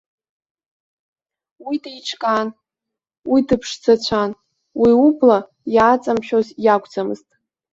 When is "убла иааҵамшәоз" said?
5.05-6.47